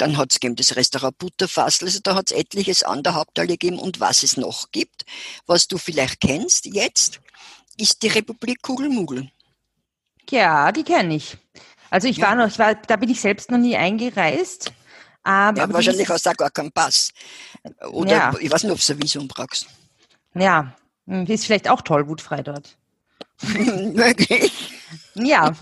dann 0.00 0.16
hat 0.16 0.32
es 0.32 0.54
das 0.56 0.76
Restaurant 0.76 1.18
Butterfassel, 1.18 1.88
also 1.88 2.00
da 2.02 2.14
hat 2.14 2.30
es 2.30 2.36
etliches 2.36 2.82
an 2.82 3.02
der 3.02 3.14
Hauptallee 3.14 3.56
gegeben. 3.56 3.78
Und 3.78 4.00
was 4.00 4.22
es 4.22 4.36
noch 4.36 4.70
gibt, 4.72 5.04
was 5.46 5.68
du 5.68 5.78
vielleicht 5.78 6.20
kennst 6.20 6.66
jetzt, 6.66 7.20
ist 7.76 8.02
die 8.02 8.08
Republik 8.08 8.62
Kugelmugel. 8.62 9.30
Ja, 10.30 10.72
die 10.72 10.84
kenne 10.84 11.16
ich. 11.16 11.36
Also 11.90 12.08
ich 12.08 12.18
ja. 12.18 12.28
war 12.28 12.34
noch, 12.34 12.46
ich 12.46 12.58
war, 12.58 12.74
da 12.74 12.96
bin 12.96 13.10
ich 13.10 13.20
selbst 13.20 13.50
noch 13.50 13.58
nie 13.58 13.76
eingereist. 13.76 14.72
Aber 15.22 15.60
ja, 15.60 15.72
wahrscheinlich 15.72 16.08
hast 16.08 16.24
du 16.24 16.30
auch 16.30 16.36
gar 16.36 16.50
keinen 16.50 16.72
Pass. 16.72 17.12
Oder 17.90 18.10
ja. 18.10 18.34
ich 18.40 18.50
weiß 18.50 18.62
nicht, 18.62 18.72
ob 18.72 18.80
du 18.80 18.92
ein 18.92 19.02
Visum 19.02 19.28
brauchst. 19.28 19.66
Ja, 20.34 20.74
hm, 21.06 21.26
ist 21.26 21.44
vielleicht 21.44 21.68
auch 21.68 21.82
tollwutfrei 21.82 22.42
dort. 22.42 22.78
Möglich. 23.42 24.72
Ja, 25.14 25.52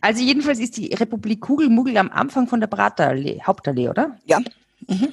also 0.00 0.22
jedenfalls 0.22 0.58
ist 0.58 0.76
die 0.76 0.94
Republik 0.94 1.40
Kugelmuggel 1.40 1.96
am 1.96 2.10
Anfang 2.10 2.46
von 2.46 2.60
der 2.60 2.66
Praterallee, 2.66 3.40
Hauptallee, 3.46 3.88
oder? 3.88 4.18
Ja. 4.24 4.40
Mhm. 4.86 5.12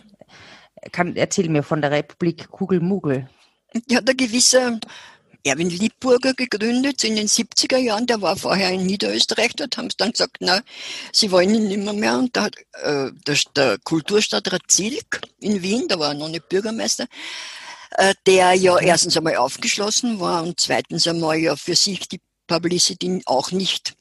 Kann, 0.91 1.15
erzähl 1.15 1.50
mir 1.50 1.63
von 1.63 1.81
der 1.81 1.91
Republik 1.91 2.50
Kugelmuggel. 2.50 3.27
Ja, 3.89 4.01
der 4.01 4.15
gewisse 4.15 4.79
Erwin 5.47 5.69
Liebburger 5.69 6.33
gegründet 6.33 7.03
in 7.03 7.15
den 7.15 7.27
70er 7.27 7.77
Jahren. 7.77 8.05
Der 8.05 8.21
war 8.21 8.36
vorher 8.36 8.71
in 8.71 8.86
Niederösterreich. 8.86 9.53
Dort 9.55 9.77
haben 9.77 9.89
sie 9.89 9.97
dann 9.97 10.12
gesagt, 10.12 10.38
na, 10.39 10.62
sie 11.12 11.31
wollen 11.31 11.53
ihn 11.55 11.67
nicht 11.67 11.83
mehr. 11.83 11.93
mehr. 11.93 12.17
Und 12.17 12.36
da 12.36 12.43
hat 12.43 12.55
äh, 12.83 13.12
der, 13.25 13.38
der 13.55 13.77
Kulturstadtrat 13.83 14.63
Zilk 14.67 15.21
in 15.39 15.62
Wien, 15.62 15.88
da 15.88 16.00
war 16.00 16.09
er 16.09 16.13
noch 16.15 16.29
nicht 16.29 16.50
Bürgermeister, 16.50 17.07
äh, 17.91 18.13
der 18.25 18.53
ja 18.53 18.77
erstens 18.77 19.15
einmal 19.17 19.38
aufgeschlossen 19.38 20.19
war 20.19 20.43
und 20.43 20.59
zweitens 20.59 21.07
einmal 21.07 21.38
ja 21.38 21.55
für 21.55 21.75
sich 21.75 22.07
die 22.07 22.19
Publicity 22.48 23.22
auch 23.25 23.51
nicht 23.51 23.96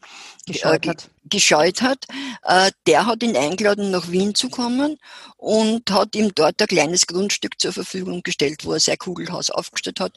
gescheut 0.47 0.87
hat. 0.87 1.11
Gescheut 1.25 1.83
hat. 1.83 2.05
Äh, 2.45 2.71
der 2.87 3.07
hat 3.07 3.23
ihn 3.23 3.37
eingeladen, 3.37 3.91
nach 3.91 4.11
Wien 4.11 4.35
zu 4.35 4.49
kommen 4.49 4.99
und 5.37 5.91
hat 5.91 6.15
ihm 6.15 6.33
dort 6.35 6.61
ein 6.63 6.69
kleines 6.69 7.07
Grundstück 7.07 7.61
zur 7.61 7.73
Verfügung 7.73 8.23
gestellt, 8.23 8.65
wo 8.65 8.73
er 8.73 8.81
sein 8.81 8.97
Kugelhaus 8.97 9.51
aufgestellt 9.51 9.99
hat, 9.99 10.13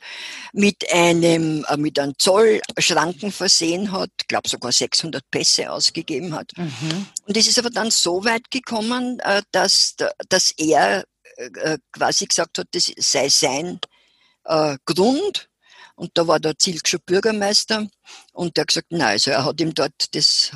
mit 0.53 0.91
einem, 0.93 1.65
äh, 1.67 1.77
mit 1.77 1.97
einem 1.97 2.13
Zollschranken 2.17 3.31
versehen 3.31 3.91
hat, 3.91 4.11
glaube 4.27 4.47
sogar 4.47 4.71
600 4.71 5.23
Pässe 5.31 5.71
ausgegeben 5.71 6.35
hat. 6.35 6.51
Mhm. 6.55 7.07
Und 7.25 7.35
es 7.35 7.47
ist 7.47 7.57
aber 7.57 7.71
dann 7.71 7.89
so 7.89 8.23
weit 8.23 8.51
gekommen, 8.51 9.19
äh, 9.21 9.41
dass, 9.51 9.95
dass 10.29 10.51
er 10.57 11.05
quasi 11.93 12.25
gesagt 12.25 12.57
hat, 12.57 12.67
das 12.71 12.91
sei 12.97 13.29
sein 13.29 13.79
Grund, 14.43 15.49
und 15.99 16.11
da 16.13 16.27
war 16.27 16.39
der 16.39 16.57
Zilkscher 16.57 16.97
Bürgermeister 16.99 17.85
und 18.31 18.55
der 18.55 18.61
hat 18.61 18.67
gesagt, 18.69 18.87
nein, 18.91 19.01
also 19.01 19.31
er 19.31 19.43
hat 19.43 19.59
ihm 19.59 19.73
dort 19.73 20.15
das, 20.15 20.51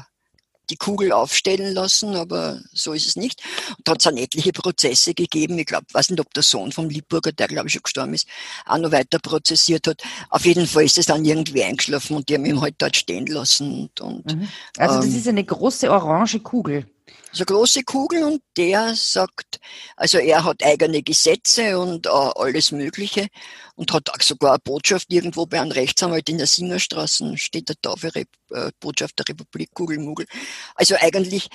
die 0.70 0.78
Kugel 0.78 1.12
aufstellen 1.12 1.74
lassen, 1.74 2.16
aber 2.16 2.62
so 2.72 2.94
ist 2.94 3.08
es 3.08 3.18
nicht. 3.18 3.42
Und 3.78 3.86
da 3.86 3.92
hat 3.92 4.00
es 4.00 4.06
dann 4.06 4.16
etliche 4.16 4.54
Prozesse 4.54 5.14
gegeben. 5.14 5.60
Ich 5.60 5.66
glaube, 5.66 5.86
weiß 5.92 6.12
nicht, 6.12 6.22
ob 6.22 6.34
der 6.34 6.44
Sohn 6.44 6.72
vom 6.72 6.88
Liebburger, 6.88 7.34
der 7.34 7.50
glaube 7.50 7.68
ich 7.68 7.74
schon 7.74 7.84
gestorben 7.84 8.14
ist, 8.14 8.26
auch 8.66 8.78
noch 8.78 8.94
weiter 8.94 9.20
prozessiert 9.20 9.86
hat. 9.86 10.02
Auf 10.30 10.46
jeden 10.46 10.66
Fall 10.66 10.86
ist 10.86 10.98
es 10.98 11.08
dann 11.08 11.26
irgendwie 11.26 11.66
eingeschlafen 11.66 12.16
und 12.16 12.30
die 12.30 12.36
haben 12.36 12.46
ihn 12.46 12.62
halt 12.62 12.76
dort 12.78 12.96
stehen 12.96 13.28
lassen. 13.28 13.82
Und, 13.82 14.00
und 14.00 14.26
mhm. 14.26 14.48
also 14.78 14.96
das 14.96 15.08
ähm, 15.08 15.18
ist 15.18 15.28
eine 15.28 15.44
große 15.44 15.92
orange 15.92 16.40
Kugel 16.40 16.86
so 17.34 17.46
große 17.46 17.84
Kugel 17.84 18.24
und 18.24 18.42
der 18.56 18.96
sagt, 18.96 19.60
also 19.98 20.20
er 20.20 20.44
hat 20.44 20.64
eigene 20.64 21.02
Gesetze 21.02 21.80
und 21.80 22.06
äh, 22.06 22.10
alles 22.10 22.72
Mögliche 22.72 23.28
und 23.76 23.92
hat 23.92 24.10
sogar 24.22 24.52
eine 24.52 24.60
Botschaft 24.60 25.12
irgendwo 25.12 25.46
bei 25.46 25.60
einem 25.60 25.72
Rechtsanwalt 25.72 26.30
in 26.30 26.38
der 26.38 26.48
Singerstraße, 26.48 27.38
steht 27.38 27.70
da 27.70 27.74
da 27.82 27.96
für 27.96 28.14
Rep 28.14 28.30
äh, 28.52 28.72
Botschaft 28.80 29.18
der 29.20 29.28
Republik 29.30 29.72
Kugelmugel. 29.74 30.28
Also 30.76 30.96
eigentlich 31.00 31.50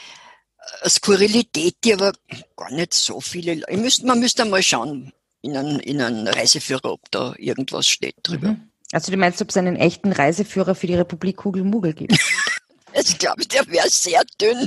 äh, 0.83 0.89
Skurrilität, 0.89 1.77
die 1.85 1.95
aber 1.95 2.13
gar 2.57 2.73
nicht 2.73 2.93
so 2.93 3.21
viele, 3.21 3.63
müsst, 3.77 4.03
man 4.03 4.19
müsste 4.19 4.45
mal 4.45 4.63
schauen 4.63 5.13
in 5.43 5.57
einen, 5.57 5.79
in 5.81 6.01
einen 6.01 6.27
Reiseführer, 6.27 6.93
ob 6.93 7.11
da 7.13 7.35
irgendwas 7.39 7.87
steht 7.87 8.17
drüber. 8.25 8.49
Mhm. 8.49 8.69
Also 8.91 9.13
du 9.13 9.19
meinst, 9.19 9.41
ob 9.43 9.51
es 9.51 9.57
einen 9.57 9.77
echten 9.77 10.13
Reiseführer 10.13 10.75
für 10.75 10.87
die 10.87 10.97
Republik 10.97 11.37
Kugelmugel 11.37 11.93
gibt? 11.93 12.19
ich 12.95 13.19
glaube, 13.19 13.47
der 13.47 13.67
wäre 13.69 13.89
sehr 13.89 14.23
dünn. 14.41 14.67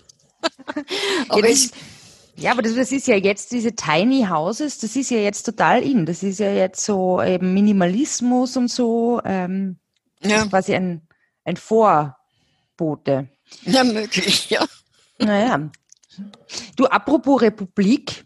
Aber 1.29 1.41
ja, 1.41 1.47
das, 1.47 1.71
ja, 2.35 2.51
aber 2.51 2.61
das, 2.61 2.75
das, 2.75 2.91
ist 2.91 3.07
ja 3.07 3.15
jetzt 3.15 3.51
diese 3.51 3.75
Tiny 3.75 4.25
Houses, 4.29 4.79
das 4.79 4.95
ist 4.95 5.11
ja 5.11 5.19
jetzt 5.19 5.43
total 5.43 5.83
in. 5.83 6.05
Das 6.05 6.23
ist 6.23 6.39
ja 6.39 6.51
jetzt 6.51 6.83
so 6.83 7.21
eben 7.21 7.53
Minimalismus 7.53 8.57
und 8.57 8.69
so. 8.69 9.21
Ähm, 9.25 9.77
ja. 10.23 10.45
quasi 10.45 10.75
ein, 10.75 11.07
ein 11.43 11.57
Vorbote. 11.57 13.29
Ja, 13.63 13.83
möglich, 13.83 14.49
ja. 14.49 14.65
Naja. 15.17 15.69
Du, 16.75 16.85
apropos 16.85 17.41
Republik, 17.41 18.25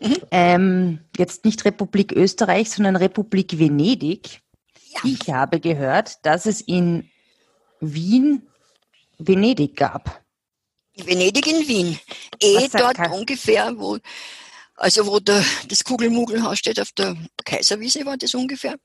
mhm. 0.00 0.16
ähm, 0.30 0.98
jetzt 1.16 1.44
nicht 1.44 1.64
Republik 1.64 2.12
Österreich, 2.12 2.70
sondern 2.70 2.96
Republik 2.96 3.58
Venedig. 3.58 4.40
Ja. 4.90 5.00
Ich 5.04 5.32
habe 5.32 5.60
gehört, 5.60 6.24
dass 6.24 6.46
es 6.46 6.60
in 6.60 7.08
Wien 7.80 8.42
Venedig 9.18 9.76
gab. 9.76 10.21
Venedig 10.96 11.46
in 11.46 11.66
Wien. 11.66 11.98
Eh 12.40 12.68
dort 12.68 12.96
kann? 12.96 13.12
ungefähr, 13.12 13.72
wo, 13.76 13.98
also 14.76 15.06
wo 15.06 15.20
der, 15.20 15.44
das 15.68 15.84
Kugelmugelhaus 15.84 16.58
steht, 16.58 16.80
auf 16.80 16.92
der 16.92 17.16
Kaiserwiese 17.44 18.04
war 18.04 18.16
das 18.16 18.34
ungefähr. 18.34 18.76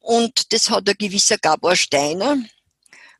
Und 0.00 0.52
das 0.52 0.68
hat 0.70 0.88
ein 0.88 0.96
gewisser 0.98 1.38
Gabor 1.38 1.76
Steiner 1.76 2.36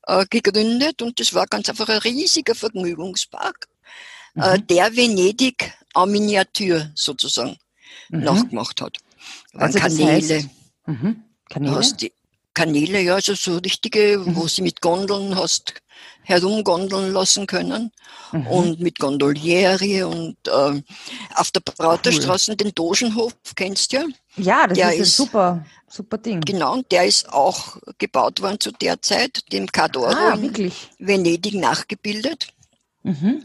äh, 0.06 0.26
gegründet 0.28 1.00
und 1.02 1.18
das 1.18 1.32
war 1.32 1.46
ganz 1.46 1.68
einfach 1.68 1.88
ein 1.88 1.98
riesiger 1.98 2.54
Vergnügungspark, 2.54 3.68
äh, 4.36 4.38
mhm. 4.38 4.42
äh, 4.42 4.58
der 4.60 4.96
Venedig 4.96 5.72
en 5.94 6.10
Miniatur 6.10 6.90
sozusagen 6.94 7.56
mhm. 8.08 8.24
nachgemacht 8.24 8.80
hat. 8.80 8.98
Also 9.54 9.78
Kanäle. 9.78 10.20
Das 10.20 10.30
heißt, 10.30 10.50
mhm. 10.86 11.24
Kanäle? 11.48 12.10
Kanäle, 12.54 13.00
ja, 13.00 13.16
also 13.16 13.34
so 13.34 13.58
richtige, 13.58 14.18
mhm. 14.18 14.36
wo 14.36 14.48
sie 14.48 14.62
mit 14.62 14.80
Gondeln 14.80 15.36
hast 15.36 15.74
herumgondeln 16.22 17.12
lassen 17.12 17.46
können 17.46 17.92
mhm. 18.32 18.46
und 18.46 18.80
mit 18.80 18.98
Gondolieri 18.98 20.02
und 20.02 20.36
äh, 20.46 20.82
auf 21.34 21.50
der 21.50 21.60
Brauterstraße 21.60 22.52
cool. 22.52 22.56
den 22.56 22.74
Dogenhof, 22.74 23.34
kennst 23.54 23.92
du 23.92 23.96
ja? 23.96 24.04
Ja, 24.36 24.66
das 24.66 24.78
der 24.78 24.94
ist 24.94 25.20
ein 25.20 25.26
super, 25.26 25.66
super 25.88 26.18
Ding. 26.18 26.40
Genau, 26.40 26.82
der 26.90 27.04
ist 27.04 27.28
auch 27.32 27.76
gebaut 27.98 28.40
worden 28.40 28.58
zu 28.58 28.72
der 28.72 29.00
Zeit, 29.02 29.52
dem 29.52 29.70
Cadoro 29.70 30.06
ah, 30.06 30.38
Venedig 30.98 31.54
nachgebildet. 31.54 32.48
Mhm. 33.02 33.42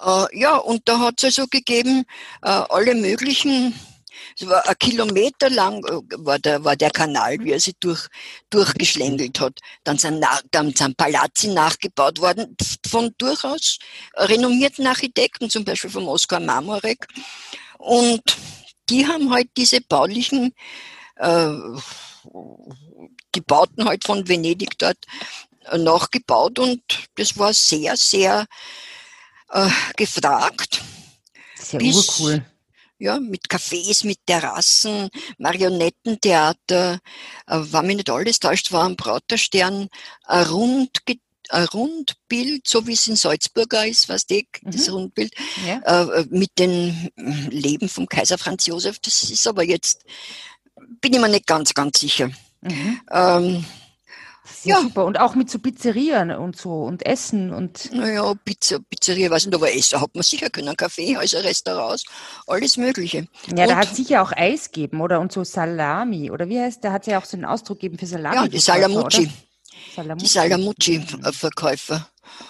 Äh, 0.00 0.38
ja, 0.38 0.56
und 0.56 0.88
da 0.88 0.98
hat 0.98 1.18
es 1.18 1.24
also 1.24 1.46
gegeben, 1.46 2.04
äh, 2.42 2.48
alle 2.48 2.94
möglichen 2.94 3.74
es 4.38 4.46
war 4.46 4.66
ein 4.68 4.78
Kilometer 4.78 5.50
lang 5.50 5.84
äh, 5.84 6.00
war 6.18 6.38
der, 6.38 6.64
war 6.64 6.76
der 6.76 6.90
Kanal, 6.90 7.38
wie 7.40 7.52
er 7.52 7.60
sich 7.60 7.74
durch, 7.80 8.08
durchgeschlängelt 8.50 9.40
hat. 9.40 9.60
Dann 9.84 9.98
sind, 9.98 10.24
dann 10.50 10.74
sind 10.74 10.96
Palazzi 10.96 11.48
nachgebaut 11.48 12.20
worden 12.20 12.56
von 12.86 13.14
durchaus 13.18 13.78
renommierten 14.16 14.86
Architekten, 14.86 15.50
zum 15.50 15.64
Beispiel 15.64 15.90
vom 15.90 16.08
Oskar 16.08 16.40
Marmorek. 16.40 17.06
Und 17.78 18.22
die 18.88 19.06
haben 19.06 19.32
halt 19.32 19.48
diese 19.56 19.80
baulichen, 19.80 20.54
äh, 21.16 21.48
die 23.34 23.40
Bauten 23.40 23.86
halt 23.86 24.04
von 24.04 24.26
Venedig 24.28 24.78
dort 24.78 24.98
äh, 25.66 25.78
nachgebaut 25.78 26.58
und 26.58 26.82
das 27.16 27.36
war 27.38 27.52
sehr, 27.52 27.96
sehr 27.96 28.46
äh, 29.50 29.68
gefragt. 29.96 30.82
Sehr 31.56 31.78
bis, 31.78 31.96
urcool 31.96 32.44
ja, 32.98 33.18
mit 33.18 33.48
Cafés, 33.48 34.06
mit 34.06 34.18
Terrassen, 34.26 35.08
Marionettentheater, 35.38 37.00
äh, 37.46 37.58
war 37.58 37.82
mir 37.82 37.96
nicht 37.96 38.10
alles 38.10 38.38
täuscht, 38.38 38.72
war 38.72 38.84
am 38.84 38.96
Brauterstern 38.96 39.88
ein, 40.24 40.46
Rund, 40.46 41.00
ein 41.50 41.64
Rundbild, 41.66 42.66
so 42.66 42.86
wie 42.86 42.94
es 42.94 43.06
in 43.06 43.16
Salzburger 43.16 43.86
ist, 43.86 44.08
was 44.08 44.26
die, 44.26 44.46
mhm. 44.62 44.70
das 44.70 44.92
Rundbild, 44.92 45.34
ja. 45.66 45.80
äh, 45.84 46.20
äh 46.20 46.26
mit 46.30 46.58
dem 46.58 47.10
Leben 47.50 47.88
vom 47.88 48.06
Kaiser 48.06 48.38
Franz 48.38 48.66
Josef. 48.66 48.98
Das 49.00 49.22
ist 49.24 49.46
aber 49.46 49.64
jetzt, 49.64 50.04
bin 51.00 51.14
ich 51.14 51.20
mir 51.20 51.28
nicht 51.28 51.46
ganz, 51.46 51.74
ganz 51.74 52.00
sicher. 52.00 52.30
Mhm. 52.62 53.00
Ähm, 53.10 53.64
ja, 54.64 54.80
super. 54.80 55.04
Und 55.04 55.20
auch 55.20 55.34
mit 55.34 55.50
so 55.50 55.58
Pizzerien 55.58 56.30
und 56.30 56.56
so 56.56 56.82
und 56.82 57.04
Essen 57.06 57.52
und. 57.52 57.92
Naja, 57.92 58.32
Pizza, 58.44 58.78
Pizzeria, 58.78 59.30
weiß 59.30 59.46
nicht, 59.46 59.54
aber 59.54 59.74
Essen 59.74 60.00
hat 60.00 60.14
man 60.14 60.22
sicher 60.22 60.50
können. 60.50 60.76
Kaffee, 60.76 61.16
also 61.16 61.38
Restaurants, 61.38 62.04
alles 62.46 62.76
Mögliche. 62.76 63.28
Ja, 63.54 63.64
und, 63.64 63.70
da 63.70 63.76
hat 63.76 63.94
sicher 63.94 64.22
auch 64.22 64.32
Eis 64.32 64.70
gegeben, 64.70 65.00
oder? 65.00 65.20
Und 65.20 65.32
so 65.32 65.44
Salami, 65.44 66.30
oder 66.30 66.48
wie 66.48 66.60
heißt, 66.60 66.82
da 66.82 66.92
hat 66.92 67.02
es 67.02 67.08
ja 67.08 67.18
auch 67.18 67.24
so 67.24 67.36
einen 67.36 67.44
Ausdruck 67.44 67.80
gegeben 67.80 67.98
für 67.98 68.06
Salami. 68.06 68.36
Ja, 68.36 68.48
die 68.48 68.58
Salamucci. 68.58 69.30
Salamucci. 69.94 70.24
Die 70.24 70.30
Salamucci-Verkäufer. 70.32 72.08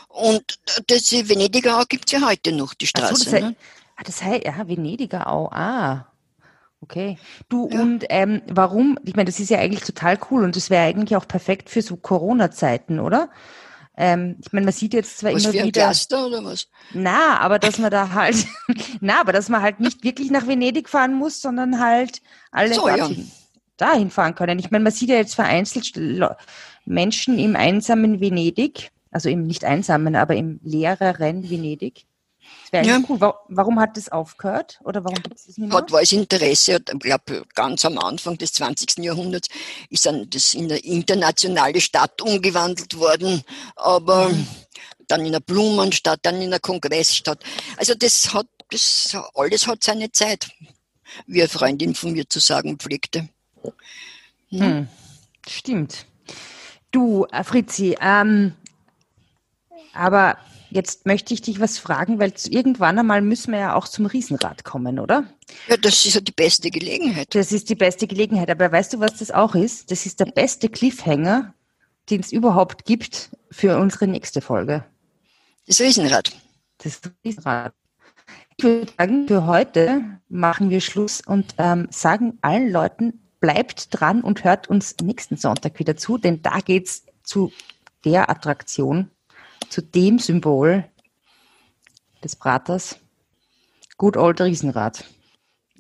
Und 0.08 0.58
das 0.86 1.12
Venediger 1.12 1.84
gibt 1.88 2.06
es 2.06 2.12
ja 2.12 2.26
heute 2.26 2.52
noch, 2.52 2.74
die 2.74 2.86
Straße. 2.86 3.24
So, 3.24 3.30
das, 3.30 3.40
ne? 3.40 3.56
ah, 3.96 4.02
das 4.04 4.22
heißt, 4.22 4.44
ja, 4.44 4.68
Venediger 4.68 5.28
auch. 5.28 5.50
Ah, 5.52 6.06
Okay. 6.84 7.16
Du 7.48 7.70
ja. 7.70 7.80
und 7.80 8.04
ähm, 8.10 8.42
warum? 8.46 8.98
Ich 9.04 9.16
meine, 9.16 9.24
das 9.24 9.40
ist 9.40 9.48
ja 9.48 9.58
eigentlich 9.58 9.84
total 9.84 10.18
cool 10.30 10.44
und 10.44 10.54
das 10.54 10.68
wäre 10.68 10.84
eigentlich 10.84 11.16
auch 11.16 11.26
perfekt 11.26 11.70
für 11.70 11.80
so 11.80 11.96
Corona-Zeiten, 11.96 13.00
oder? 13.00 13.30
Ähm, 13.96 14.36
ich 14.44 14.52
meine, 14.52 14.66
man 14.66 14.74
sieht 14.74 14.92
jetzt 14.92 15.16
zwar 15.18 15.32
was 15.32 15.44
immer 15.46 15.64
wieder. 15.64 15.84
Cluster 15.84 16.26
oder 16.26 16.44
was? 16.44 16.68
Na, 16.92 17.40
aber 17.40 17.58
dass 17.58 17.78
man 17.78 17.90
da 17.90 18.10
halt, 18.12 18.36
na, 19.00 19.20
aber 19.20 19.32
dass 19.32 19.48
man 19.48 19.62
halt 19.62 19.80
nicht 19.80 20.04
wirklich 20.04 20.30
nach 20.30 20.46
Venedig 20.46 20.90
fahren 20.90 21.14
muss, 21.14 21.40
sondern 21.40 21.80
halt 21.80 22.20
alle 22.50 22.74
so, 22.74 22.86
ja. 22.86 23.08
dahin 23.78 24.10
fahren 24.10 24.34
können. 24.34 24.58
Ich 24.58 24.70
meine, 24.70 24.84
man 24.84 24.92
sieht 24.92 25.08
ja 25.08 25.16
jetzt 25.16 25.34
vereinzelt 25.34 25.98
Menschen 26.84 27.38
im 27.38 27.56
einsamen 27.56 28.20
Venedig, 28.20 28.90
also 29.10 29.30
im 29.30 29.44
nicht 29.44 29.64
einsamen, 29.64 30.16
aber 30.16 30.36
im 30.36 30.60
leereren 30.62 31.48
Venedig 31.48 32.04
wäre 32.74 32.86
ja. 32.86 33.00
cool. 33.08 33.20
Warum 33.48 33.80
hat 33.80 33.96
das 33.96 34.08
aufgehört? 34.08 34.80
Oder 34.84 35.04
warum 35.04 35.22
gibt 35.22 35.36
es 35.36 35.46
das 35.46 35.58
nicht 35.58 35.68
mehr? 35.68 35.78
Hat 35.78 35.92
war 35.92 36.02
Interesse, 36.02 36.80
ich 36.92 36.98
glaube, 36.98 37.44
ganz 37.54 37.84
am 37.84 37.98
Anfang 37.98 38.36
des 38.36 38.52
20. 38.54 38.98
Jahrhunderts 38.98 39.48
ist 39.90 40.06
dann 40.06 40.28
das 40.28 40.54
in 40.54 40.64
eine 40.64 40.78
internationale 40.78 41.80
Stadt 41.80 42.20
umgewandelt 42.20 42.98
worden, 42.98 43.42
aber 43.76 44.28
mhm. 44.28 44.46
dann 45.08 45.20
in 45.20 45.28
eine 45.28 45.40
Blumenstadt, 45.40 46.20
dann 46.22 46.36
in 46.36 46.52
eine 46.52 46.60
Kongressstadt. 46.60 47.38
Also 47.76 47.94
das 47.94 48.34
hat, 48.34 48.46
das 48.70 49.16
alles 49.34 49.66
hat 49.66 49.84
seine 49.84 50.10
Zeit, 50.10 50.50
wie 51.26 51.42
eine 51.42 51.48
Freundin 51.48 51.94
von 51.94 52.12
mir 52.12 52.28
zu 52.28 52.40
sagen 52.40 52.78
pflegte. 52.78 53.28
Hm. 54.50 54.88
Stimmt. 55.46 56.06
Du, 56.90 57.26
äh, 57.32 57.44
Fritzi, 57.44 57.96
ähm, 58.00 58.54
aber 59.92 60.38
jetzt 60.74 61.06
möchte 61.06 61.32
ich 61.32 61.40
dich 61.40 61.60
was 61.60 61.78
fragen, 61.78 62.18
weil 62.18 62.32
irgendwann 62.48 62.98
einmal 62.98 63.22
müssen 63.22 63.52
wir 63.52 63.60
ja 63.60 63.74
auch 63.74 63.86
zum 63.86 64.06
Riesenrad 64.06 64.64
kommen, 64.64 64.98
oder? 64.98 65.24
Ja, 65.68 65.76
das 65.76 66.04
ist 66.04 66.14
ja 66.14 66.20
die 66.20 66.32
beste 66.32 66.70
Gelegenheit. 66.70 67.34
Das 67.34 67.52
ist 67.52 67.70
die 67.70 67.76
beste 67.76 68.06
Gelegenheit. 68.06 68.50
Aber 68.50 68.70
weißt 68.70 68.92
du, 68.92 69.00
was 69.00 69.18
das 69.18 69.30
auch 69.30 69.54
ist? 69.54 69.90
Das 69.90 70.04
ist 70.04 70.18
der 70.20 70.26
beste 70.26 70.68
Cliffhanger, 70.68 71.54
den 72.10 72.20
es 72.20 72.32
überhaupt 72.32 72.84
gibt 72.84 73.30
für 73.50 73.78
unsere 73.78 74.08
nächste 74.08 74.40
Folge. 74.40 74.84
Das 75.66 75.80
Riesenrad. 75.80 76.32
Das 76.78 77.00
Riesenrad. 77.24 77.72
Ich 78.56 78.64
würde 78.64 78.92
sagen, 78.98 79.28
für 79.28 79.46
heute 79.46 80.20
machen 80.28 80.70
wir 80.70 80.80
Schluss 80.80 81.20
und 81.20 81.54
ähm, 81.58 81.86
sagen 81.90 82.38
allen 82.42 82.70
Leuten, 82.70 83.20
bleibt 83.40 83.88
dran 83.90 84.22
und 84.22 84.42
hört 84.42 84.68
uns 84.68 84.96
nächsten 85.02 85.36
Sonntag 85.36 85.78
wieder 85.78 85.96
zu, 85.96 86.18
denn 86.18 86.42
da 86.42 86.60
geht's 86.60 87.04
zu 87.22 87.52
der 88.04 88.30
Attraktion, 88.30 89.10
zu 89.74 89.82
dem 89.82 90.20
Symbol 90.20 90.84
des 92.22 92.36
Praters. 92.36 92.96
Good 93.98 94.16
old 94.16 94.40
Riesenrad. 94.40 95.02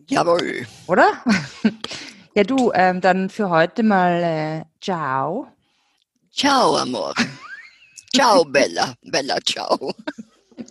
Jawohl. 0.08 0.66
Oder? 0.88 1.22
ja, 2.34 2.42
du, 2.42 2.72
ähm, 2.74 3.00
dann 3.00 3.30
für 3.30 3.50
heute 3.50 3.84
mal 3.84 4.20
äh, 4.20 4.64
ciao. 4.80 5.46
Ciao, 6.32 6.76
Amor. 6.76 7.14
ciao, 8.12 8.44
Bella. 8.44 8.94
Bella, 9.02 9.38
ciao. 9.46 9.94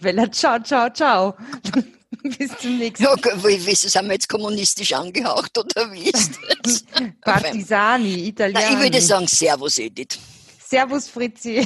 Bella, 0.01 0.29
ciao, 0.29 0.59
ciao, 0.59 0.89
ciao. 0.89 1.37
Bis 2.37 2.57
zum 2.57 2.77
nächsten 2.77 3.05
Mal. 3.05 3.15
Ja, 3.23 3.43
wie, 3.45 3.65
wie, 3.65 3.73
sind 3.73 4.05
wir 4.05 4.13
jetzt 4.13 4.27
kommunistisch 4.27 4.91
angehaucht 4.91 5.57
oder 5.57 5.89
wie 5.93 6.09
ist 6.09 6.37
das? 6.61 6.83
Partisani, 7.21 8.27
Italienisch. 8.27 8.69
ich 8.69 8.79
würde 8.79 9.01
sagen 9.01 9.27
Servus, 9.27 9.77
Edith. 9.77 10.19
Servus, 10.59 11.07
Fritzi. 11.07 11.65